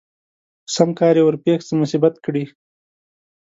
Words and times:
په 0.65 0.69
سم 0.75 0.89
کار 0.99 1.15
کې 1.15 1.19
يې 1.21 1.25
ورپېښ 1.25 1.59
څه 1.67 1.73
مصيبت 1.81 2.15
کړي 2.25 2.43